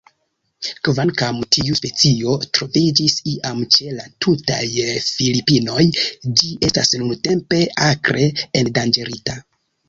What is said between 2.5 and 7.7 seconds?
troviĝis iam ĉe la tutaj Filipinoj, ĝi estas nuntempe